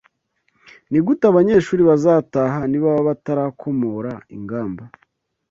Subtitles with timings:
[0.89, 4.83] Nigute abanyeshuri bazataha nibaba batarakomora ingamba?